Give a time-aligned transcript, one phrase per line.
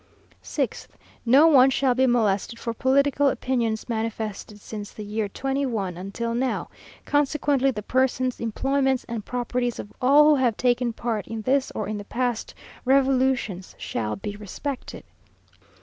[0.43, 0.87] 6th.
[1.27, 6.69] "No one shall be molested for political opinions manifested since the year '21 until now:
[7.05, 11.87] consequently the persons, employments and properties of all who have taken part in this or
[11.87, 15.03] in the past revolutions shall be respected.